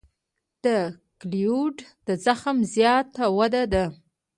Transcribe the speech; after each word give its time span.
د 0.63 0.67
کیلویډ 1.19 1.77
د 2.07 2.09
زخم 2.25 2.57
زیاته 2.73 3.25
وده 3.37 3.63
ده. 3.73 3.85